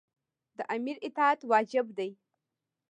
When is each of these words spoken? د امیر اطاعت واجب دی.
د 0.57 0.59
امیر 0.75 0.97
اطاعت 1.07 1.39
واجب 1.51 1.85
دی. 1.97 2.09